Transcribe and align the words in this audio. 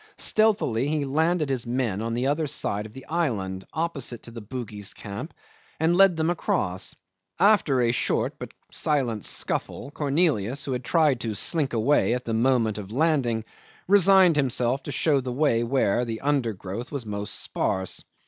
Stealthily 0.17 0.87
he 0.87 1.05
landed 1.05 1.49
his 1.49 1.67
men 1.67 2.01
on 2.01 2.15
the 2.15 2.25
other 2.25 2.47
side 2.47 2.87
of 2.87 2.91
the 2.91 3.05
island 3.05 3.67
opposite 3.71 4.23
to 4.23 4.31
the 4.31 4.41
Bugis 4.41 4.95
camp, 4.95 5.31
and 5.79 5.95
led 5.95 6.15
them 6.17 6.31
across. 6.31 6.95
After 7.39 7.79
a 7.81 7.91
short 7.91 8.33
but 8.39 8.49
quite 8.51 8.73
silent 8.75 9.25
scuffle, 9.25 9.91
Cornelius, 9.91 10.65
who 10.65 10.71
had 10.71 10.83
tried 10.83 11.19
to 11.19 11.35
slink 11.35 11.71
away 11.73 12.15
at 12.15 12.25
the 12.25 12.33
moment 12.33 12.79
of 12.79 12.91
landing, 12.91 13.43
resigned 13.87 14.37
himself 14.37 14.81
to 14.81 14.91
show 14.91 15.19
the 15.21 15.31
way 15.31 15.63
where 15.63 16.03
the 16.03 16.21
undergrowth 16.21 16.91
was 16.91 17.05
most 17.05 17.35
sparse. 17.39 18.03